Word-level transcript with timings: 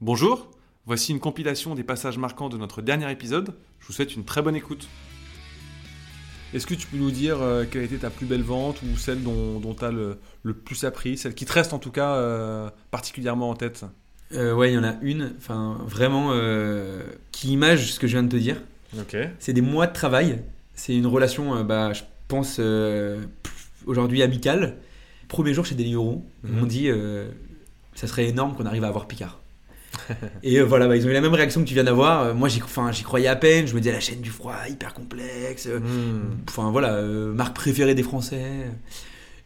Bonjour, 0.00 0.50
voici 0.86 1.12
une 1.12 1.20
compilation 1.20 1.74
des 1.74 1.82
passages 1.84 2.18
marquants 2.18 2.48
de 2.48 2.56
notre 2.58 2.82
dernier 2.82 3.10
épisode. 3.10 3.54
Je 3.80 3.86
vous 3.86 3.92
souhaite 3.92 4.14
une 4.14 4.24
très 4.24 4.42
bonne 4.42 4.56
écoute. 4.56 4.88
Est-ce 6.54 6.66
que 6.66 6.74
tu 6.74 6.86
peux 6.86 6.96
nous 6.96 7.10
dire 7.10 7.40
euh, 7.42 7.64
quelle 7.68 7.82
a 7.82 7.84
été 7.84 7.96
ta 7.98 8.10
plus 8.10 8.26
belle 8.26 8.42
vente 8.42 8.80
ou 8.82 8.96
celle 8.96 9.22
dont, 9.22 9.60
tu 9.76 9.84
as 9.84 9.90
le, 9.90 10.18
le 10.42 10.54
plus 10.54 10.84
appris, 10.84 11.18
celle 11.18 11.34
qui 11.34 11.44
te 11.44 11.52
reste 11.52 11.72
en 11.72 11.78
tout 11.78 11.90
cas 11.90 12.14
euh, 12.16 12.70
particulièrement 12.90 13.50
en 13.50 13.54
tête? 13.54 13.84
Euh, 14.32 14.54
ouais, 14.54 14.70
il 14.72 14.74
y 14.74 14.78
en 14.78 14.84
a 14.84 14.94
une, 15.02 15.34
enfin 15.38 15.78
vraiment, 15.86 16.30
euh, 16.32 17.02
qui 17.32 17.48
image 17.52 17.92
ce 17.92 17.98
que 18.00 18.06
je 18.06 18.12
viens 18.12 18.22
de 18.22 18.28
te 18.28 18.36
dire. 18.36 18.56
Ok. 18.98 19.16
C'est 19.38 19.52
des 19.52 19.60
mois 19.60 19.86
de 19.86 19.92
travail. 19.92 20.42
C'est 20.74 20.94
une 20.96 21.06
relation, 21.06 21.56
euh, 21.56 21.62
bah, 21.62 21.92
je 21.92 22.02
pense, 22.28 22.56
euh, 22.58 23.24
aujourd'hui 23.86 24.22
amicale. 24.22 24.76
Premier 25.28 25.52
jour 25.54 25.64
chez 25.66 25.74
Deliveroo, 25.74 26.24
Mhm. 26.44 26.52
m'ont 26.60 26.66
dit 26.66 26.88
euh, 26.88 27.28
ça 27.94 28.06
serait 28.06 28.26
énorme 28.28 28.54
qu'on 28.54 28.66
arrive 28.66 28.84
à 28.84 28.88
avoir 28.88 29.08
Picard. 29.08 29.40
Et 30.42 30.56
euh, 30.58 30.64
voilà, 30.64 30.86
bah, 30.88 30.96
ils 30.96 31.06
ont 31.06 31.10
eu 31.10 31.12
la 31.12 31.20
même 31.20 31.34
réaction 31.34 31.62
que 31.62 31.68
tu 31.68 31.74
viens 31.74 31.84
d'avoir. 31.84 32.22
Euh, 32.22 32.34
Moi, 32.34 32.48
j'y 32.48 32.60
j'y 32.92 33.02
croyais 33.02 33.28
à 33.28 33.36
peine. 33.36 33.66
Je 33.66 33.74
me 33.74 33.80
disais 33.80 33.92
la 33.92 34.00
chaîne 34.00 34.20
du 34.20 34.30
froid, 34.30 34.54
hyper 34.68 34.94
complexe. 34.94 35.66
Euh, 35.66 35.78
Hmm. 35.80 36.20
Enfin 36.48 36.70
voilà, 36.70 37.00
marque 37.02 37.54
préférée 37.56 37.94
des 37.94 38.02
Français. 38.02 38.66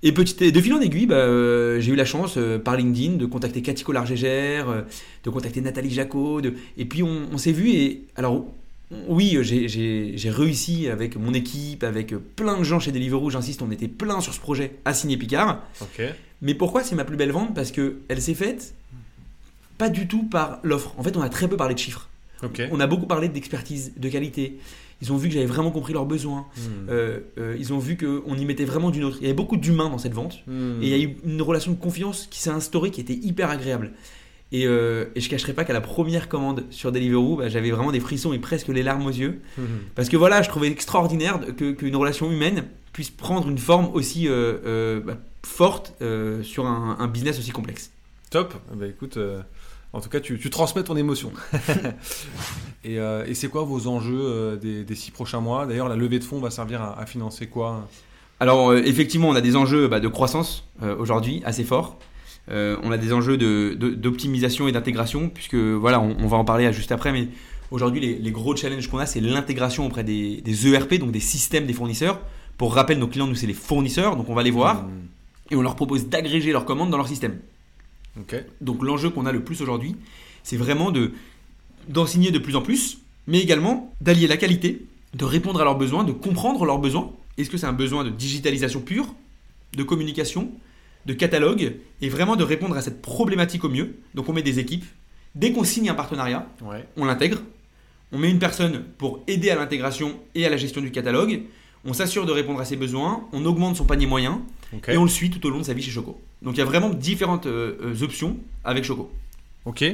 Et 0.03 0.13
petit, 0.13 0.51
de 0.51 0.61
fil 0.61 0.73
en 0.73 0.81
aiguille, 0.81 1.07
bah, 1.07 1.17
euh, 1.17 1.79
j'ai 1.81 1.93
eu 1.93 1.97
la 1.97 2.07
chance 2.07 2.35
euh, 2.39 2.59
par 2.59 2.77
LinkedIn 2.77 3.17
de 3.17 3.27
contacter 3.27 3.61
Cathy 3.61 3.85
Collard-Gégère, 3.85 4.69
euh, 4.71 4.83
de 5.25 5.31
contacter 5.31 5.61
Nathalie 5.61 5.91
Jacot. 5.91 6.41
De... 6.41 6.55
Et 6.79 6.87
puis 6.87 7.03
on, 7.03 7.27
on 7.33 7.37
s'est 7.39 7.53
vu 7.53 7.71
et 7.71 8.05
alors 8.17 8.47
oui, 9.09 9.37
j'ai- 9.43 9.69
j'ai 9.69 10.15
j'ai 10.17 10.31
réussi 10.31 10.89
avec 10.89 11.17
mon 11.17 11.33
équipe, 11.35 11.85
avec 11.85 12.13
plein 12.35 12.59
de 12.59 12.65
gens 12.65 12.81
chez 12.81 12.91
Deliveroo, 12.93 13.31
j'insiste, 13.31 13.63
on 13.63 13.71
était 13.71 13.87
plein 13.89 14.21
sur 14.21 14.33
ce 14.35 14.41
projet 14.41 14.73
à 14.85 14.95
signer 14.95 15.17
Picard. 15.17 15.63
Mais 16.43 16.55
pourquoi 16.55 16.83
c'est 16.83 16.97
ma 16.97 17.05
plus 17.05 17.17
belle 17.19 17.31
vente? 17.31 17.55
Parce 17.55 17.71
que 17.71 17.99
elle 18.09 18.21
s'est 18.23 18.35
faite 18.35 18.75
pas 19.81 19.89
du 19.89 20.07
tout 20.07 20.25
par 20.25 20.61
l'offre. 20.63 20.95
En 20.99 21.03
fait, 21.03 21.17
on 21.17 21.23
a 21.23 21.29
très 21.29 21.49
peu 21.49 21.57
parlé 21.57 21.75
de 21.75 21.79
chiffres. 21.81 22.09
On 22.71 22.81
a 22.81 22.87
beaucoup 22.87 23.07
parlé 23.07 23.29
d'expertise, 23.29 23.93
de 23.97 24.09
qualité. 24.09 24.59
Ils 25.03 25.13
ont 25.13 25.17
vu 25.17 25.29
que 25.29 25.35
j'avais 25.35 25.47
vraiment 25.47 25.71
compris 25.71 25.93
leurs 25.95 26.07
besoins. 26.07 26.47
Hmm. 26.57 26.89
Euh, 26.91 27.21
euh, 27.39 27.57
ils 27.59 27.73
ont 27.73 27.79
vu 27.79 27.97
qu'on 27.97 28.35
y 28.37 28.45
mettait 28.45 28.67
vraiment 28.67 28.91
du 28.91 29.01
nôtre. 29.01 29.17
Il 29.21 29.23
y 29.23 29.27
avait 29.27 29.35
beaucoup 29.35 29.57
d'humains 29.57 29.89
dans 29.89 29.99
cette 29.99 30.13
vente. 30.15 30.37
Hmm. 30.47 30.83
Et 30.83 30.87
il 30.87 30.89
y 30.89 30.95
a 30.95 30.99
eu 30.99 31.17
une 31.25 31.43
relation 31.43 31.73
de 31.73 31.77
confiance 31.79 32.27
qui 32.31 32.41
s'est 32.41 32.51
instaurée 32.51 32.91
qui 32.91 33.01
était 33.01 33.15
hyper 33.15 33.49
agréable. 33.51 33.93
Et, 34.53 34.67
euh, 34.67 35.07
et 35.15 35.21
je 35.21 35.29
cacherai 35.31 35.53
pas 35.55 35.65
qu'à 35.65 35.73
la 35.73 35.81
première 35.81 36.29
commande 36.29 36.65
sur 36.71 36.93
Deliveroo, 36.93 37.37
bah, 37.37 37.49
j'avais 37.49 37.71
vraiment 37.71 37.93
des 37.93 38.01
frissons 38.01 38.33
et 38.33 38.39
presque 38.39 38.69
les 38.69 38.83
larmes 38.83 39.07
aux 39.07 39.17
yeux. 39.25 39.41
Hmm. 39.57 39.63
Parce 39.95 40.09
que 40.09 40.17
voilà, 40.17 40.43
je 40.43 40.49
trouvais 40.49 40.69
extraordinaire 40.69 41.41
que- 41.57 41.73
qu'une 41.73 41.97
relation 41.97 42.31
humaine 42.31 42.65
puisse 42.93 43.11
prendre 43.11 43.49
une 43.49 43.59
forme 43.59 43.89
aussi 43.95 44.29
euh, 44.29 45.01
bah, 45.01 45.17
forte 45.47 45.95
sur 46.43 46.67
un, 46.67 46.97
un 46.99 47.07
business 47.07 47.39
aussi 47.39 47.53
complexe. 47.53 47.91
Top. 48.31 48.55
Bah 48.75 48.87
écoute, 48.87 49.19
en 49.93 50.01
tout 50.01 50.09
cas, 50.09 50.21
tu, 50.21 50.39
tu 50.39 50.51
transmets 50.51 50.83
ton 50.85 50.97
émotion. 50.97 51.33
et 52.85 52.99
euh, 52.99 53.25
et 53.27 53.35
c'est 53.35 53.49
quoi 53.49 53.63
vos 53.63 53.87
enjeux 53.87 54.21
euh, 54.21 54.57
des, 54.57 54.85
des 54.85 54.95
six 54.95 55.11
prochains 55.11 55.41
mois? 55.41 55.67
D'ailleurs, 55.67 55.89
la 55.89 55.97
levée 55.97 56.19
de 56.19 56.25
fonds 56.25 56.39
va 56.41 56.51
servir 56.51 56.81
à, 56.83 56.99
à 57.01 57.07
financer 57.07 57.47
quoi? 57.47 57.89
Alors 58.39 58.71
euh, 58.71 58.83
effectivement, 58.85 59.29
on 59.29 59.35
a 59.35 59.41
des 59.41 59.57
enjeux 59.57 59.89
bah, 59.89 60.01
de 60.01 60.09
croissance 60.09 60.65
aujourd'hui 60.99 61.43
assez 61.45 61.65
forts. 61.65 61.99
On 62.49 62.91
a 62.91 62.97
des 62.99 63.13
enjeux 63.13 63.37
de- 63.37 63.77
de- 63.79 63.91
d'optimisation 63.91 64.67
et 64.67 64.73
d'intégration, 64.73 65.29
puisque 65.29 65.55
voilà, 65.55 66.01
on, 66.01 66.17
on 66.19 66.27
va 66.27 66.37
en 66.37 66.45
parler 66.45 66.73
juste 66.73 66.91
après, 66.91 67.13
mais 67.13 67.29
aujourd'hui 67.71 68.01
les, 68.01 68.15
les 68.19 68.31
gros 68.33 68.57
challenges 68.57 68.89
qu'on 68.89 68.99
a, 68.99 69.07
c'est 69.07 69.21
l'intégration 69.21 69.87
auprès 69.87 70.03
des, 70.03 70.41
des 70.41 70.67
ERP, 70.67 70.95
donc 70.95 71.13
des 71.13 71.21
systèmes 71.21 71.67
des 71.67 71.73
fournisseurs. 71.75 72.19
Pour 72.59 72.75
rappel, 72.75 72.99
nos 72.99 73.07
clients, 73.07 73.29
nous, 73.29 73.37
c'est 73.37 73.47
les 73.47 73.53
fournisseurs, 73.55 74.17
donc 74.17 74.29
on 74.29 74.35
va 74.35 74.43
les 74.43 74.51
voir 74.51 74.83
Hmm. 74.83 74.89
et 75.53 75.57
on 75.57 75.63
leur 75.63 75.77
propose 75.77 76.09
d'agréger 76.09 76.51
leurs 76.51 76.65
commandes 76.65 76.91
dans 76.91 76.97
leur 76.97 77.07
système. 77.09 77.39
Donc 78.61 78.83
l'enjeu 78.83 79.11
qu'on 79.11 79.27
a 79.27 79.33
le 79.33 79.43
plus 79.43 79.61
aujourd'hui, 79.63 79.97
c'est 80.43 80.57
vraiment 80.57 80.91
de 80.91 81.13
d'en 81.89 82.07
signer 82.07 82.31
de 82.31 82.39
plus 82.39 82.57
en 82.57 82.63
plus, 82.63 82.99
mais 83.27 83.41
également 83.41 83.93
d'allier 84.01 84.27
la 84.27 84.37
qualité, 84.37 84.85
de 85.15 85.25
répondre 85.25 85.61
à 85.61 85.65
leurs 85.65 85.79
besoins, 85.79 86.05
de 86.05 86.13
comprendre 86.13 86.65
leurs 86.65 86.79
besoins. 86.79 87.11
Est-ce 87.39 87.51
que 87.51 87.57
c'est 87.57 87.67
un 87.67 87.73
besoin 87.73 88.05
de 88.05 88.11
digitalisation 88.11 88.81
pure, 88.81 89.15
de 89.75 89.83
communication, 89.83 90.51
de 91.07 91.15
catalogue, 91.15 91.77
et 92.03 92.09
vraiment 92.09 92.37
de 92.37 92.45
répondre 92.45 92.77
à 92.77 92.83
cette 92.83 93.01
problématique 93.03 93.65
au 93.65 93.69
mieux? 93.69 93.97
Donc 94.15 94.29
on 94.29 94.33
met 94.33 94.43
des 94.43 94.59
équipes. 94.59 94.85
Dès 95.35 95.53
qu'on 95.53 95.65
signe 95.65 95.89
un 95.89 95.95
partenariat, 95.95 96.47
Ouais. 96.63 96.87
on 96.97 97.05
l'intègre. 97.05 97.39
On 98.13 98.19
met 98.19 98.31
une 98.31 98.39
personne 98.41 98.85
pour 98.99 99.23
aider 99.29 99.51
à 99.51 99.55
l'intégration 99.57 100.19
et 100.35 100.45
à 100.45 100.51
la 100.51 100.57
gestion 100.57 100.81
du 100.81 100.91
catalogue. 100.91 101.43
On 101.85 101.93
s'assure 101.93 102.27
de 102.27 102.33
répondre 102.33 102.61
à 102.61 102.65
ses 102.65 102.77
besoins. 102.77 103.25
On 103.33 103.45
augmente 103.47 103.77
son 103.77 103.85
panier 103.87 104.07
moyen. 104.07 104.43
Et 104.89 104.97
on 104.99 105.05
le 105.05 105.11
suit 105.11 105.31
tout 105.31 105.45
au 105.47 105.51
long 105.51 105.59
de 105.59 105.63
sa 105.63 105.73
vie 105.73 105.83
chez 105.83 105.91
Choco. 105.93 106.21
Donc 106.43 106.55
il 106.55 106.59
y 106.59 106.63
a 106.63 106.65
vraiment 106.65 106.91
différentes 106.91 107.47
euh, 107.47 107.77
euh, 107.83 108.03
options 108.05 108.37
avec 108.65 108.85
Choco. 108.85 109.11
Ok. 109.65 109.85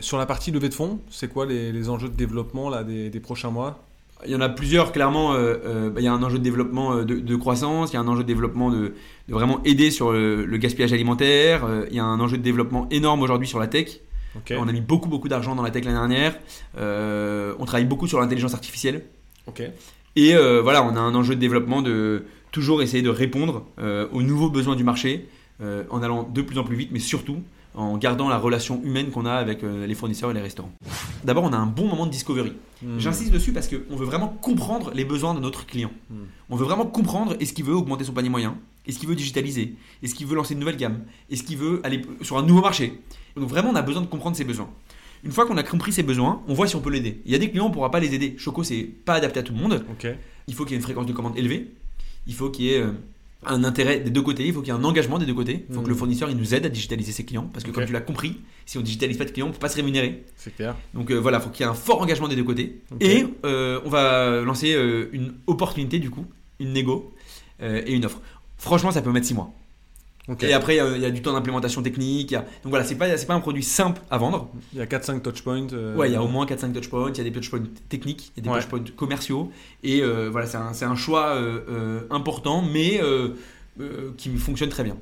Sur 0.00 0.16
la 0.18 0.26
partie 0.26 0.50
levée 0.50 0.68
de 0.68 0.74
fonds, 0.74 1.00
c'est 1.10 1.28
quoi 1.28 1.44
les, 1.44 1.72
les 1.72 1.88
enjeux 1.88 2.08
de 2.08 2.16
développement 2.16 2.70
là, 2.70 2.84
des, 2.84 3.10
des 3.10 3.20
prochains 3.20 3.50
mois? 3.50 3.84
Il 4.24 4.30
y 4.30 4.36
en 4.36 4.40
a 4.40 4.48
plusieurs, 4.48 4.92
clairement. 4.92 5.34
euh, 5.34 5.56
euh, 5.64 5.90
bah, 5.90 6.00
il 6.00 6.04
y 6.04 6.06
a 6.06 6.12
un 6.12 6.22
enjeu 6.22 6.38
de 6.38 6.44
développement 6.44 6.96
de, 6.96 7.16
de 7.18 7.36
croissance, 7.36 7.90
il 7.90 7.94
y 7.94 7.96
a 7.96 8.00
un 8.00 8.06
enjeu 8.06 8.22
de 8.22 8.28
développement 8.28 8.70
de, 8.70 8.94
de 9.28 9.34
vraiment 9.34 9.60
aider 9.64 9.90
sur 9.90 10.12
le, 10.12 10.44
le 10.44 10.56
gaspillage 10.58 10.92
alimentaire, 10.92 11.64
euh, 11.64 11.86
il 11.90 11.96
y 11.96 11.98
a 11.98 12.04
un 12.04 12.20
enjeu 12.20 12.38
de 12.38 12.42
développement 12.42 12.86
énorme 12.90 13.20
aujourd'hui 13.22 13.48
sur 13.48 13.58
la 13.58 13.66
tech. 13.66 14.00
On 14.52 14.68
a 14.68 14.72
mis 14.72 14.80
beaucoup, 14.80 15.10
beaucoup 15.10 15.28
d'argent 15.28 15.54
dans 15.54 15.62
la 15.62 15.70
tech 15.70 15.84
l'année 15.84 15.98
dernière. 15.98 16.38
On 16.78 17.66
travaille 17.66 17.84
beaucoup 17.84 18.06
sur 18.06 18.18
l'intelligence 18.18 18.54
artificielle. 18.54 19.04
Ok. 19.46 19.62
Et 20.16 20.34
voilà, 20.62 20.82
on 20.84 20.96
a 20.96 21.00
un 21.00 21.14
enjeu 21.14 21.34
de 21.34 21.40
développement 21.40 21.82
de 21.82 22.24
toujours 22.50 22.80
essayer 22.80 23.02
de 23.02 23.10
répondre 23.10 23.66
aux 24.10 24.22
nouveaux 24.22 24.48
besoins 24.48 24.74
du 24.74 24.84
marché 24.84 25.28
euh, 25.62 25.84
en 25.90 26.02
allant 26.02 26.22
de 26.24 26.42
plus 26.42 26.58
en 26.58 26.64
plus 26.64 26.76
vite, 26.76 26.90
mais 26.92 26.98
surtout 26.98 27.38
en 27.74 27.96
gardant 27.96 28.28
la 28.28 28.38
relation 28.38 28.82
humaine 28.84 29.10
qu'on 29.10 29.24
a 29.24 29.32
avec 29.32 29.64
euh, 29.64 29.86
les 29.86 29.94
fournisseurs 29.94 30.30
et 30.30 30.34
les 30.34 30.40
restaurants. 30.40 30.72
D'abord, 31.24 31.44
on 31.44 31.52
a 31.52 31.56
un 31.56 31.66
bon 31.66 31.86
moment 31.86 32.06
de 32.06 32.10
discovery. 32.10 32.52
Hmm. 32.82 32.98
J'insiste 32.98 33.32
dessus 33.32 33.52
parce 33.52 33.68
qu'on 33.68 33.96
veut 33.96 34.04
vraiment 34.04 34.28
comprendre 34.28 34.92
les 34.94 35.04
besoins 35.04 35.34
de 35.34 35.40
notre 35.40 35.64
client. 35.64 35.90
Hmm. 36.10 36.24
On 36.50 36.56
veut 36.56 36.64
vraiment 36.64 36.84
comprendre 36.84 37.34
est-ce 37.40 37.52
qu'il 37.52 37.64
veut 37.64 37.74
augmenter 37.74 38.04
son 38.04 38.12
panier 38.12 38.28
moyen, 38.28 38.56
est-ce 38.86 38.98
qu'il 38.98 39.08
veut 39.08 39.14
digitaliser, 39.14 39.74
est-ce 40.02 40.14
qu'il 40.14 40.26
veut 40.26 40.36
lancer 40.36 40.54
une 40.54 40.60
nouvelle 40.60 40.76
gamme, 40.76 41.04
est-ce 41.30 41.42
qu'il 41.42 41.56
veut 41.56 41.80
aller 41.84 42.02
sur 42.20 42.36
un 42.36 42.42
nouveau 42.42 42.60
marché. 42.60 43.00
Donc 43.36 43.48
vraiment, 43.48 43.70
on 43.70 43.76
a 43.76 43.82
besoin 43.82 44.02
de 44.02 44.06
comprendre 44.06 44.36
ses 44.36 44.44
besoins. 44.44 44.68
Une 45.24 45.30
fois 45.30 45.46
qu'on 45.46 45.56
a 45.56 45.62
compris 45.62 45.92
ses 45.92 46.02
besoins, 46.02 46.42
on 46.48 46.54
voit 46.54 46.66
si 46.66 46.74
on 46.74 46.80
peut 46.80 46.90
l'aider. 46.90 47.20
Il 47.24 47.32
y 47.32 47.34
a 47.34 47.38
des 47.38 47.48
clients, 47.48 47.66
on 47.66 47.68
ne 47.68 47.74
pourra 47.74 47.90
pas 47.90 48.00
les 48.00 48.12
aider. 48.12 48.34
Choco, 48.38 48.64
c'est 48.64 48.82
pas 48.82 49.14
adapté 49.14 49.38
à 49.38 49.42
tout 49.44 49.52
le 49.52 49.60
monde. 49.60 49.84
Il 50.48 50.54
faut 50.54 50.64
qu'il 50.64 50.72
y 50.72 50.74
ait 50.74 50.78
une 50.78 50.82
fréquence 50.82 51.06
de 51.06 51.12
commande 51.12 51.38
élevée. 51.38 51.70
Il 52.26 52.34
faut 52.34 52.50
qu'il 52.50 52.64
y 52.64 52.70
ait 52.74 52.80
euh, 52.80 52.92
un 53.44 53.64
intérêt 53.64 54.00
des 54.00 54.10
deux 54.10 54.22
côtés. 54.22 54.46
Il 54.46 54.52
faut 54.52 54.60
qu'il 54.60 54.72
y 54.72 54.76
ait 54.76 54.78
un 54.78 54.84
engagement 54.84 55.18
des 55.18 55.26
deux 55.26 55.34
côtés. 55.34 55.66
Il 55.68 55.74
faut 55.74 55.82
que 55.82 55.88
le 55.88 55.94
fournisseur 55.94 56.30
il 56.30 56.36
nous 56.36 56.54
aide 56.54 56.66
à 56.66 56.68
digitaliser 56.68 57.12
ses 57.12 57.24
clients. 57.24 57.48
Parce 57.52 57.64
que 57.64 57.70
comme 57.70 57.84
tu 57.84 57.92
l'as 57.92 58.00
compris, 58.00 58.40
si 58.66 58.78
on 58.78 58.82
digitalise 58.82 59.16
pas 59.18 59.24
de 59.24 59.30
clients, 59.30 59.46
on 59.46 59.48
ne 59.50 59.54
peut 59.54 59.60
pas 59.60 59.68
se 59.68 59.76
rémunérer. 59.76 60.24
C'est 60.36 60.54
clair. 60.54 60.76
Donc 60.94 61.10
euh, 61.10 61.16
voilà, 61.16 61.38
il 61.38 61.42
faut 61.42 61.50
qu'il 61.50 61.64
y 61.64 61.68
ait 61.68 61.70
un 61.70 61.74
fort 61.74 62.00
engagement 62.00 62.28
des 62.28 62.36
deux 62.36 62.44
côtés. 62.44 62.80
Et 63.00 63.24
euh, 63.44 63.80
on 63.84 63.88
va 63.88 64.40
lancer 64.42 64.74
euh, 64.74 65.08
une 65.12 65.34
opportunité 65.46 65.98
du 65.98 66.10
coup, 66.10 66.26
une 66.60 66.72
négo 66.72 67.12
et 67.60 67.92
une 67.92 68.04
offre. 68.04 68.20
Franchement, 68.58 68.90
ça 68.90 69.02
peut 69.02 69.12
mettre 69.12 69.26
6 69.26 69.34
mois. 69.34 69.54
Et 70.40 70.52
après, 70.52 70.76
il 70.76 71.00
y 71.00 71.04
a 71.04 71.10
du 71.10 71.20
temps 71.20 71.32
d'implémentation 71.32 71.82
technique. 71.82 72.30
y 72.30 72.36
a- 72.36 72.42
Donc 72.62 72.70
voilà, 72.70 72.84
c'est 72.84 72.94
pas, 72.94 73.16
c'est 73.16 73.26
pas 73.26 73.34
un 73.34 73.40
produit 73.40 73.62
simple 73.64 74.00
à 74.10 74.18
vendre. 74.18 74.50
Il 74.72 74.78
y 74.78 74.82
a 74.82 74.86
4-5 74.86 75.20
touchpoints. 75.20 75.72
euh, 75.72 75.96
Ouais, 75.96 76.08
il 76.08 76.12
y 76.12 76.16
a 76.16 76.22
au 76.22 76.28
moins 76.28 76.46
4-5 76.46 76.72
touchpoints, 76.72 77.10
il 77.10 77.18
y 77.18 77.20
a 77.20 77.24
des 77.24 77.32
touchpoints 77.32 77.62
techniques, 77.88 78.32
il 78.36 78.44
y 78.44 78.48
a 78.48 78.50
des 78.50 78.54
Ouais. 78.54 78.60
touchpoints 78.62 78.84
commerciaux. 78.96 79.50
Et 79.82 80.00
euh, 80.00 80.28
voilà, 80.30 80.46
c'est 80.46 80.56
un, 80.58 80.90
un 80.90 80.96
choix 80.96 81.34
euh, 81.34 81.60
euh, 81.68 82.00
important, 82.10 82.62
mais 82.62 83.00
qui 84.16 84.36
fonctionne 84.36 84.68
très 84.68 84.84
bien. 84.84 84.96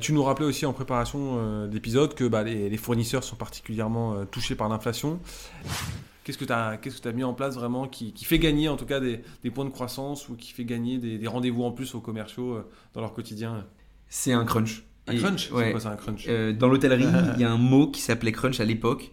Tu 0.00 0.12
nous 0.12 0.22
rappelais 0.22 0.46
aussi 0.46 0.66
en 0.66 0.72
préparation 0.72 1.66
d'épisode 1.68 2.14
que 2.14 2.24
bah, 2.24 2.42
les, 2.42 2.68
les 2.68 2.76
fournisseurs 2.76 3.24
sont 3.24 3.36
particulièrement 3.36 4.24
touchés 4.26 4.54
par 4.54 4.68
l'inflation. 4.68 5.20
Qu'est-ce 6.24 6.38
que 6.38 6.44
tu 6.44 6.52
as, 6.52 6.76
qu'est-ce 6.76 7.00
que 7.00 7.08
as 7.08 7.12
mis 7.12 7.22
en 7.24 7.34
place 7.34 7.54
vraiment 7.54 7.86
qui, 7.86 8.12
qui 8.12 8.24
fait 8.24 8.40
gagner 8.40 8.68
en 8.68 8.76
tout 8.76 8.84
cas 8.86 8.98
des, 8.98 9.20
des 9.44 9.50
points 9.50 9.64
de 9.64 9.70
croissance 9.70 10.28
ou 10.28 10.34
qui 10.34 10.52
fait 10.52 10.64
gagner 10.64 10.98
des, 10.98 11.18
des 11.18 11.26
rendez-vous 11.28 11.62
en 11.62 11.70
plus 11.70 11.94
aux 11.94 12.00
commerciaux 12.00 12.58
dans 12.94 13.00
leur 13.00 13.14
quotidien? 13.14 13.64
C'est 14.08 14.32
un 14.32 14.44
crunch. 14.44 14.84
Un 15.06 15.12
Et- 15.12 15.18
crunch? 15.18 15.50
Ouais. 15.52 15.64
C'est 15.66 15.70
quoi 15.72 15.80
ça 15.80 15.90
un 15.92 15.96
crunch? 15.96 16.26
Euh, 16.28 16.52
dans 16.52 16.68
l'hôtellerie, 16.68 17.04
il 17.36 17.40
y 17.40 17.44
a 17.44 17.50
un 17.50 17.58
mot 17.58 17.90
qui 17.90 18.00
s'appelait 18.00 18.32
crunch 18.32 18.60
à 18.60 18.64
l'époque. 18.64 19.10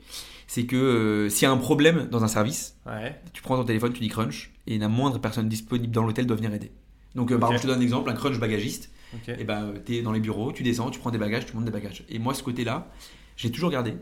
C'est 0.48 0.66
que 0.66 0.76
euh, 0.76 1.30
s'il 1.30 1.44
y 1.44 1.46
a 1.46 1.52
un 1.52 1.58
problème 1.58 2.08
dans 2.12 2.24
un 2.24 2.28
service, 2.28 2.78
Ouais. 2.86 3.20
tu 3.34 3.42
prends 3.42 3.56
ton 3.58 3.64
téléphone, 3.64 3.94
tu 3.94 4.02
dis 4.02 4.10
crunch, 4.10 4.52
et 4.68 4.78
la 4.78 4.88
moindre 4.88 5.20
personne 5.20 5.48
disponible 5.50 5.92
dans 5.94 6.04
l'hôtel 6.06 6.26
doit 6.28 6.36
venir 6.38 6.54
aider. 6.54 6.72
Donc, 7.16 7.32
euh, 7.32 7.38
par 7.38 7.50
exemple, 7.50 7.62
je 7.62 7.68
te 7.68 7.68
donne 7.74 7.80
un 7.80 7.84
exemple, 7.84 8.10
un 8.10 8.14
crunch 8.14 8.40
bagagiste. 8.40 8.92
Ok. 9.16 9.34
Et 9.40 9.44
ben, 9.44 9.74
tu 9.86 9.96
es 9.96 10.02
dans 10.02 10.12
les 10.12 10.20
bureaux, 10.20 10.52
tu 10.52 10.64
descends, 10.64 10.90
tu 10.90 11.00
prends 11.00 11.12
des 11.12 11.18
bagages, 11.20 11.46
tu 11.46 11.56
montes 11.56 11.66
des 11.66 11.72
bagages. 11.72 12.04
Et 12.10 12.18
moi, 12.20 12.34
ce 12.34 12.42
côté-là, 12.44 12.92
j'ai 13.38 13.52
toujours 13.52 13.70
gardé 13.70 13.94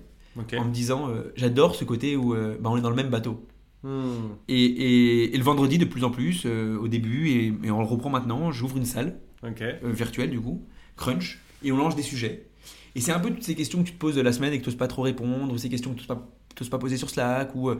en 0.58 0.66
me 0.66 0.72
disant, 0.72 1.10
j'adore 1.36 1.76
ce 1.76 1.84
côté 1.84 2.16
où 2.16 2.34
bah, 2.34 2.70
on 2.70 2.78
est 2.78 2.82
dans 2.82 2.90
le 2.90 2.96
même 2.96 3.10
bateau. 3.10 3.46
Hmm. 3.84 4.36
Et, 4.48 4.64
et- 4.64 5.34
et 5.36 5.38
le 5.38 5.44
vendredi, 5.44 5.78
de 5.78 5.86
plus 5.86 6.04
en 6.06 6.12
plus, 6.12 6.44
euh, 6.46 6.78
au 6.78 6.88
début, 6.88 7.30
et, 7.30 7.48
et 7.64 7.72
on 7.72 7.80
le 7.80 7.86
reprend 7.88 8.10
maintenant, 8.10 8.52
j'ouvre 8.52 8.78
une 8.78 8.86
salle 8.86 9.20
Ok. 9.46 9.62
euh, 9.62 9.78
virtuelle, 9.84 10.30
du 10.30 10.40
coup, 10.40 10.66
crunch, 10.96 11.40
et 11.64 11.72
on 11.72 11.78
lance 11.78 11.96
des 11.96 12.02
sujets. 12.04 12.48
Et 12.96 13.02
c'est 13.02 13.12
un 13.12 13.20
peu 13.20 13.30
toutes 13.30 13.44
ces 13.44 13.56
questions 13.56 13.80
que 13.82 13.88
tu 13.88 13.94
te 13.94 14.00
poses 14.00 14.16
de 14.16 14.22
la 14.22 14.34
semaine 14.34 14.54
et 14.54 14.60
que 14.60 14.64
tu 14.64 14.70
n'oses 14.70 14.78
pas 14.78 14.88
trop 14.88 15.02
répondre, 15.04 15.54
ou 15.54 15.58
ces 15.58 15.70
questions 15.70 15.92
que 15.94 16.00
tu 16.00 16.08
n'oses 16.10 16.70
pas, 16.70 16.78
pas 16.78 16.80
poser 16.80 16.98
sur 16.98 17.10
Slack, 17.10 17.56
ou, 17.56 17.70
euh, 17.70 17.80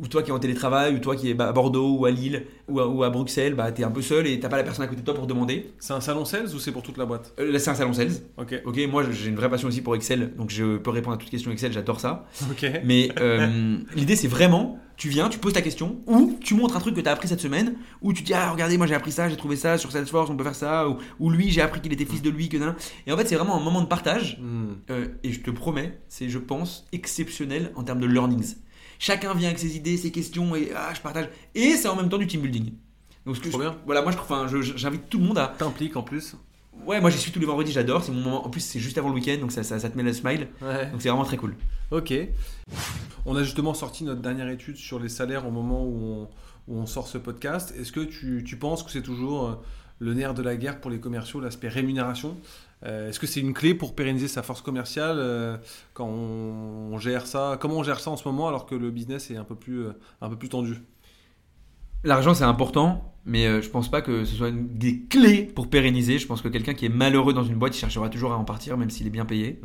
ou 0.00 0.06
toi 0.06 0.22
qui 0.22 0.30
es 0.30 0.32
en 0.32 0.38
télétravail, 0.38 0.94
ou 0.94 0.98
toi 0.98 1.14
qui 1.16 1.30
es 1.30 1.34
bah, 1.34 1.48
à 1.48 1.52
Bordeaux 1.52 1.96
ou 1.96 2.06
à 2.06 2.10
Lille 2.10 2.44
ou 2.68 2.80
à, 2.80 2.86
ou 2.86 3.02
à 3.02 3.10
Bruxelles, 3.10 3.54
bah, 3.54 3.70
tu 3.72 3.82
es 3.82 3.84
un 3.84 3.90
peu 3.90 4.02
seul 4.02 4.26
et 4.26 4.40
t'as 4.40 4.48
pas 4.48 4.56
la 4.56 4.62
personne 4.62 4.84
à 4.84 4.88
côté 4.88 5.00
de 5.00 5.04
toi 5.04 5.14
pour 5.14 5.26
demander. 5.26 5.72
C'est 5.78 5.92
un 5.92 6.00
salon 6.00 6.24
sales 6.24 6.54
ou 6.54 6.58
c'est 6.58 6.72
pour 6.72 6.82
toute 6.82 6.96
la 6.96 7.04
boîte? 7.06 7.34
Euh, 7.38 7.52
là, 7.52 7.58
c'est 7.58 7.70
un 7.70 7.74
salon 7.74 7.92
sales. 7.92 8.12
Ok. 8.38 8.60
Ok, 8.64 8.78
moi 8.90 9.04
j'ai 9.10 9.28
une 9.28 9.36
vraie 9.36 9.50
passion 9.50 9.68
aussi 9.68 9.82
pour 9.82 9.94
Excel, 9.94 10.34
donc 10.36 10.50
je 10.50 10.78
peux 10.78 10.90
répondre 10.90 11.16
à 11.16 11.18
toutes 11.18 11.30
questions 11.30 11.50
Excel, 11.50 11.72
j'adore 11.72 12.00
ça. 12.00 12.26
Ok. 12.50 12.66
Mais 12.84 13.10
euh, 13.20 13.76
l'idée 13.94 14.16
c'est 14.16 14.28
vraiment, 14.28 14.78
tu 15.00 15.08
viens, 15.08 15.30
tu 15.30 15.38
poses 15.38 15.54
ta 15.54 15.62
question, 15.62 16.02
ou 16.06 16.36
tu 16.42 16.52
montres 16.54 16.76
un 16.76 16.80
truc 16.80 16.94
que 16.94 17.00
tu 17.00 17.08
as 17.08 17.12
appris 17.12 17.26
cette 17.26 17.40
semaine, 17.40 17.76
ou 18.02 18.12
tu 18.12 18.22
dis 18.22 18.34
ah 18.34 18.52
regardez 18.52 18.76
moi 18.76 18.86
j'ai 18.86 18.94
appris 18.94 19.12
ça, 19.12 19.30
j'ai 19.30 19.36
trouvé 19.38 19.56
ça 19.56 19.78
sur 19.78 19.90
Salesforce, 19.90 20.28
on 20.28 20.36
peut 20.36 20.44
faire 20.44 20.54
ça, 20.54 20.90
ou, 20.90 20.98
ou 21.18 21.30
lui 21.30 21.50
j'ai 21.50 21.62
appris 21.62 21.80
qu'il 21.80 21.90
était 21.94 22.04
fils 22.04 22.20
de 22.20 22.28
lui 22.28 22.50
que 22.50 22.58
nan. 22.58 22.74
Et 23.06 23.12
en 23.12 23.16
fait 23.16 23.26
c'est 23.26 23.34
vraiment 23.34 23.56
un 23.58 23.64
moment 23.64 23.80
de 23.80 23.86
partage. 23.86 24.38
Hmm. 24.38 24.74
Euh, 24.90 25.08
et 25.22 25.32
je 25.32 25.40
te 25.40 25.50
promets, 25.50 25.98
c'est 26.10 26.28
je 26.28 26.38
pense 26.38 26.84
exceptionnel 26.92 27.72
en 27.76 27.82
termes 27.82 28.00
de 28.00 28.06
learnings. 28.06 28.56
Chacun 28.98 29.32
vient 29.32 29.48
avec 29.48 29.58
ses 29.58 29.74
idées, 29.74 29.96
ses 29.96 30.10
questions 30.10 30.54
et 30.54 30.70
ah, 30.76 30.92
je 30.94 31.00
partage. 31.00 31.30
Et 31.54 31.76
c'est 31.76 31.88
en 31.88 31.96
même 31.96 32.10
temps 32.10 32.18
du 32.18 32.26
team 32.26 32.42
building. 32.42 32.74
Donc 33.24 33.36
ce 33.36 33.40
que 33.40 33.50
je- 33.50 33.56
voilà, 33.86 34.02
moi 34.02 34.12
je 34.12 34.18
enfin, 34.18 34.46
j'invite 34.76 35.08
tout 35.08 35.18
le 35.18 35.24
monde 35.24 35.38
à. 35.38 35.54
T'impliques 35.56 35.96
en 35.96 36.02
plus. 36.02 36.36
Ouais, 36.86 37.00
moi 37.00 37.10
j'y 37.10 37.18
suis 37.18 37.30
tous 37.30 37.40
les 37.40 37.46
vendredis, 37.46 37.72
j'adore. 37.72 38.02
C'est 38.02 38.12
mon 38.12 38.20
moment. 38.20 38.46
En 38.46 38.50
plus 38.50 38.60
c'est 38.60 38.80
juste 38.80 38.98
avant 38.98 39.08
le 39.08 39.14
week-end, 39.14 39.38
donc 39.40 39.52
ça, 39.52 39.62
ça, 39.62 39.78
ça 39.78 39.88
te 39.90 39.96
met 39.96 40.02
le 40.02 40.12
smile. 40.12 40.48
Ouais. 40.60 40.90
Donc 40.90 41.00
c'est 41.02 41.08
vraiment 41.08 41.24
très 41.24 41.36
cool. 41.36 41.54
Ok. 41.90 42.12
On 43.26 43.36
a 43.36 43.42
justement 43.42 43.74
sorti 43.74 44.04
notre 44.04 44.20
dernière 44.20 44.48
étude 44.48 44.76
sur 44.76 44.98
les 44.98 45.08
salaires 45.08 45.46
au 45.46 45.50
moment 45.50 45.84
où 45.84 45.98
on, 46.02 46.28
où 46.68 46.78
on 46.78 46.86
sort 46.86 47.08
ce 47.08 47.18
podcast. 47.18 47.74
Est-ce 47.78 47.92
que 47.92 48.00
tu, 48.00 48.44
tu 48.46 48.56
penses 48.56 48.82
que 48.82 48.90
c'est 48.90 49.02
toujours 49.02 49.48
euh, 49.48 49.54
le 49.98 50.14
nerf 50.14 50.34
de 50.34 50.42
la 50.42 50.56
guerre 50.56 50.80
pour 50.80 50.90
les 50.90 51.00
commerciaux, 51.00 51.40
l'aspect 51.40 51.68
rémunération? 51.68 52.36
Euh, 52.86 53.10
Est-ce 53.10 53.20
que 53.20 53.26
c'est 53.26 53.40
une 53.40 53.52
clé 53.52 53.74
pour 53.74 53.94
pérenniser 53.94 54.28
sa 54.28 54.42
force 54.42 54.62
commerciale 54.62 55.16
euh, 55.18 55.58
quand 55.92 56.06
on, 56.06 56.92
on 56.92 56.98
gère 56.98 57.26
ça? 57.26 57.58
Comment 57.60 57.78
on 57.78 57.82
gère 57.82 58.00
ça 58.00 58.10
en 58.10 58.16
ce 58.16 58.26
moment 58.26 58.48
alors 58.48 58.66
que 58.66 58.74
le 58.74 58.90
business 58.90 59.30
est 59.30 59.36
un 59.36 59.44
peu 59.44 59.54
plus, 59.54 59.86
un 60.20 60.28
peu 60.30 60.36
plus 60.36 60.48
tendu? 60.48 60.80
L'argent 62.04 62.32
c'est 62.32 62.44
important, 62.44 63.09
mais 63.26 63.46
euh, 63.46 63.60
je 63.62 63.68
pense 63.68 63.90
pas 63.90 64.00
que 64.02 64.24
ce 64.24 64.34
soit 64.36 64.48
une 64.48 64.66
des 64.68 65.00
clés 65.08 65.42
pour 65.42 65.68
pérenniser. 65.68 66.18
Je 66.18 66.26
pense 66.26 66.40
que 66.42 66.48
quelqu'un 66.48 66.74
qui 66.74 66.86
est 66.86 66.90
malheureux 66.90 67.32
dans 67.32 67.44
une 67.44 67.56
boîte, 67.56 67.76
il 67.76 67.80
cherchera 67.80 68.08
toujours 68.08 68.32
à 68.32 68.36
en 68.38 68.44
partir, 68.44 68.76
même 68.76 68.90
s'il 68.90 69.06
est 69.06 69.10
bien 69.10 69.24
payé. 69.26 69.60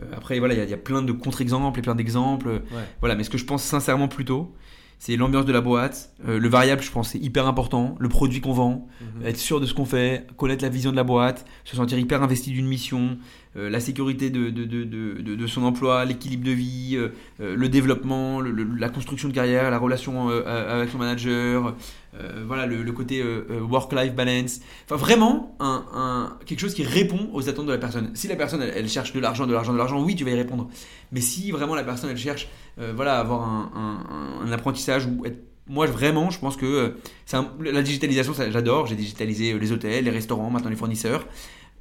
Euh, 0.00 0.04
après, 0.16 0.38
voilà, 0.38 0.54
il 0.54 0.58
y 0.58 0.60
a- 0.60 0.64
il 0.64 0.70
y, 0.70 0.74
a 0.74 0.78
plein 0.78 1.02
de 1.02 1.12
contre-exemples 1.12 1.78
et 1.78 1.82
plein 1.82 1.94
d'exemples. 1.94 2.48
Ouais. 2.48 2.82
Voilà, 3.00 3.14
mais 3.14 3.22
ce 3.24 3.30
que 3.30 3.38
je 3.38 3.44
pense 3.44 3.62
sincèrement 3.62 4.08
plutôt, 4.08 4.52
c'est 4.98 5.16
l'ambiance 5.16 5.44
de 5.44 5.52
la 5.52 5.60
boîte. 5.60 6.12
Euh, 6.26 6.38
le 6.38 6.48
variable, 6.48 6.82
je 6.82 6.90
pense, 6.90 7.10
c'est 7.10 7.18
hyper 7.18 7.46
important. 7.46 7.94
Le 8.00 8.08
produit 8.08 8.40
qu'on 8.40 8.52
vend, 8.52 8.88
Mhm. 9.20 9.26
être 9.26 9.36
sûr 9.38 9.60
de 9.60 9.66
ce 9.66 9.74
qu'on 9.74 9.84
fait, 9.84 10.26
connaître 10.36 10.62
la 10.64 10.68
vision 10.70 10.90
de 10.90 10.96
la 10.96 11.04
boîte, 11.04 11.44
se 11.64 11.76
sentir 11.76 11.98
hyper 11.98 12.22
investi 12.22 12.50
d'une 12.50 12.66
mission, 12.66 13.18
la 13.56 13.80
sécurité 13.80 14.30
de, 14.30 14.50
de, 14.50 14.64
de, 14.64 15.34
de, 15.34 15.46
son 15.46 15.62
emploi, 15.62 16.04
l'équilibre 16.04 16.44
de 16.44 16.50
vie, 16.50 16.96
euh, 16.96 17.08
euh, 17.40 17.54
le 17.56 17.68
développement, 17.68 18.40
la 18.40 18.88
construction 18.88 19.28
de 19.28 19.34
carrière, 19.34 19.70
la 19.70 19.78
relation 19.78 20.28
euh, 20.28 20.42
euh, 20.46 20.76
avec 20.78 20.90
son 20.90 20.98
manager, 20.98 21.74
euh, 22.20 22.44
voilà, 22.46 22.66
le, 22.66 22.92
côté 22.92 23.20
euh, 23.20 23.46
euh, 23.50 23.60
work-life 23.60 24.14
balance. 24.14 24.60
Enfin, 24.84 24.96
vraiment, 24.96 25.56
un, 25.60 26.36
quelque 26.46 26.60
chose 26.60 26.74
qui 26.74 26.84
répond 26.84 27.30
aux 27.32 27.48
attentes 27.48 27.66
de 27.66 27.72
la 27.72 27.78
personne. 27.78 28.10
Si 28.14 28.28
la 28.28 28.36
personne, 28.36 28.62
elle, 28.62 28.88
cherche 28.88 29.12
de 29.12 29.20
l'argent, 29.20 29.46
de 29.46 29.52
l'argent, 29.52 29.72
de 29.72 29.78
l'argent, 29.78 30.02
oui, 30.02 30.14
tu 30.14 30.24
vas 30.24 30.30
y 30.30 30.34
répondre. 30.34 30.68
Mais 31.12 31.20
si 31.20 31.50
vraiment 31.50 31.74
la 31.74 31.84
personne, 31.84 32.10
elle 32.10 32.18
cherche, 32.18 32.48
euh, 32.78 32.92
voilà, 32.94 33.18
avoir 33.18 33.42
un, 33.48 34.52
apprentissage 34.52 35.06
ou 35.06 35.24
moi, 35.66 35.86
vraiment, 35.86 36.30
je 36.30 36.38
pense 36.38 36.56
que 36.56 36.66
euh, 36.66 36.90
un- 37.32 37.50
la 37.60 37.82
digitalisation, 37.82 38.34
j'adore. 38.50 38.86
J'ai 38.86 38.96
digitalisé 38.96 39.52
euh, 39.52 39.58
les 39.58 39.72
hôtels, 39.72 40.04
les 40.04 40.10
restaurants, 40.10 40.50
maintenant 40.50 40.70
les 40.70 40.76
fournisseurs. 40.76 41.26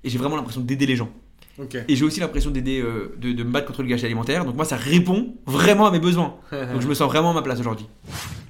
Et 0.03 0.09
j'ai 0.09 0.17
vraiment 0.17 0.35
l'impression 0.35 0.61
d'aider 0.61 0.85
les 0.85 0.95
gens. 0.95 1.09
Ok. 1.59 1.77
Et 1.87 1.95
j'ai 1.95 2.03
aussi 2.05 2.19
l'impression 2.19 2.49
d'aider, 2.49 2.81
euh, 2.81 3.15
de, 3.19 3.31
de 3.31 3.43
me 3.43 3.51
battre 3.51 3.67
contre 3.67 3.83
le 3.83 3.87
gâchis 3.89 4.05
alimentaire. 4.05 4.43
Donc 4.45 4.55
moi, 4.55 4.65
ça 4.65 4.75
répond 4.75 5.35
vraiment 5.45 5.85
à 5.85 5.91
mes 5.91 5.99
besoins. 5.99 6.35
Donc 6.51 6.81
je 6.81 6.87
me 6.87 6.93
sens 6.93 7.07
vraiment 7.09 7.31
à 7.31 7.33
ma 7.33 7.41
place 7.43 7.59
aujourd'hui. 7.59 7.85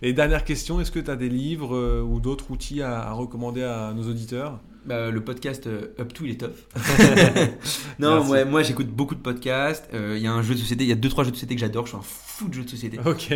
Et 0.02 0.14
dernière 0.14 0.44
question, 0.46 0.80
est-ce 0.80 0.92
que 0.92 1.00
tu 1.00 1.12
as 1.12 1.16
des 1.16 1.30
livres 1.30 1.76
euh, 1.76 2.02
ou 2.02 2.20
d'autres 2.20 2.52
outils 2.52 2.82
à, 2.82 3.02
à 3.02 3.12
recommander 3.12 3.64
à 3.64 3.94
nos 3.94 4.04
auditeurs? 4.10 4.60
Bah, 4.86 5.12
le 5.12 5.24
podcast 5.24 5.66
euh, 5.68 5.94
Up 6.00 6.14
To, 6.14 6.26
il 6.26 6.32
est 6.32 6.36
top. 6.42 6.58
non, 8.00 8.16
Merci. 8.16 8.32
ouais, 8.32 8.46
moi, 8.46 8.64
j'écoute 8.64 8.88
beaucoup 8.88 9.16
de 9.16 9.22
podcasts. 9.22 9.90
Euh, 9.94 10.16
Il 10.18 10.24
y 10.24 10.28
a 10.28 10.34
un 10.34 10.42
jeu 10.42 10.56
de 10.56 10.60
société, 10.60 10.84
il 10.84 10.90
y 10.90 10.94
a 10.94 10.96
deux 10.96 11.08
trois 11.10 11.24
jeux 11.24 11.32
de 11.32 11.36
société 11.36 11.56
que 11.56 11.62
j'adore. 11.62 11.86
Je 11.86 11.92
suis 11.92 11.98
un 11.98 12.02
fou 12.04 12.48
de 12.50 12.54
jeux 12.54 12.64
de 12.64 12.70
société. 12.70 13.00
Ok. 13.06 13.34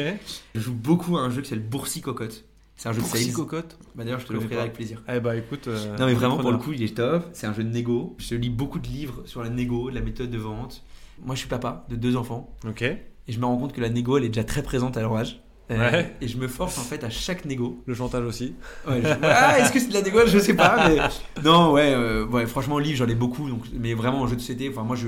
Je 0.56 0.60
joue 0.60 0.74
beaucoup 0.74 1.18
à 1.18 1.22
un 1.22 1.30
jeu 1.30 1.42
qui 1.42 1.50
s'appelle 1.50 1.64
Boursi 1.68 2.02
Cocotte. 2.02 2.44
C'est 2.78 2.90
un 2.90 2.94
jeu 2.94 3.02
de 3.02 3.06
sales. 3.08 3.34
cocotte 3.34 3.78
Bah, 3.96 4.04
D'ailleurs, 4.04 4.20
je 4.20 4.28
te 4.28 4.34
l'offrirai 4.34 4.62
avec 4.62 4.74
plaisir. 4.74 5.02
Eh 5.12 5.20
bah 5.20 5.36
écoute. 5.36 5.68
euh, 5.68 5.98
Non 5.98 6.06
mais 6.06 6.14
vraiment 6.14 6.38
pour 6.38 6.52
le 6.52 6.58
coup 6.58 6.72
il 6.74 6.84
est 6.84 6.96
top, 6.96 7.26
c'est 7.34 7.48
un 7.48 7.54
jeu 7.54 7.64
de 7.64 7.70
négo. 7.70 8.16
Je 8.20 8.36
lis 8.36 8.50
beaucoup 8.52 8.80
de 8.80 8.88
livres 8.88 9.24
sur 9.26 9.42
la 9.44 9.50
négo, 9.50 9.90
de 9.90 9.96
la 9.96 10.02
méthode 10.02 10.30
de 10.30 10.38
vente. 10.38 10.84
Moi 11.26 11.34
je 11.36 11.40
suis 11.40 11.50
papa 11.50 11.86
de 11.90 11.96
deux 11.96 12.16
enfants 12.16 12.56
Ok. 12.68 12.84
et 12.84 12.98
je 13.28 13.40
me 13.40 13.46
rends 13.46 13.58
compte 13.58 13.74
que 13.74 13.82
la 13.82 13.90
négo 13.90 14.18
elle 14.18 14.24
est 14.26 14.30
déjà 14.30 14.44
très 14.44 14.62
présente 14.62 14.96
à 14.96 15.02
leur 15.02 15.16
âge. 15.18 15.42
Euh, 15.72 15.92
Ouais. 15.92 16.16
Et 16.22 16.28
je 16.30 16.38
me 16.38 16.48
force 16.48 16.78
en 16.78 16.82
fait 16.84 17.04
à 17.04 17.10
chaque 17.10 17.44
négo. 17.44 17.82
Le 17.88 17.94
chantage 17.94 18.24
aussi. 18.24 18.54
Ouais, 18.88 19.02
je- 19.02 19.08
Ah, 19.24 19.60
est-ce 19.60 19.74
que 19.74 19.80
c'est 19.80 19.90
de 19.90 19.94
la 19.96 20.02
négo? 20.04 20.20
Je 20.28 20.38
sais 20.40 20.54
pas. 20.54 20.88
Mais... 20.88 20.98
Non 21.44 21.74
ouais, 21.74 21.92
euh, 21.94 22.26
ouais 22.28 22.46
franchement 22.46 22.78
livre 22.80 22.98
j'en 23.00 23.08
ai 23.12 23.16
beaucoup 23.16 23.50
donc 23.50 23.64
mais 23.74 23.94
vraiment 23.96 24.22
en 24.22 24.28
jeu 24.28 24.36
de 24.36 24.40
société. 24.42 24.70
Enfin 24.70 24.84
moi 24.84 24.96
je 24.96 25.08